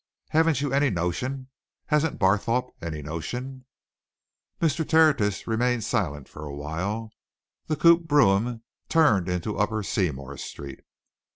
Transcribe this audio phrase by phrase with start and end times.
[0.29, 1.49] Haven't you any notion
[1.85, 3.67] hasn't Barthorpe any notion?"
[4.59, 4.83] Mr.
[4.83, 7.11] Tertius remained silent for a while.
[7.67, 10.79] The coupé brougham turned into Upper Seymour Street.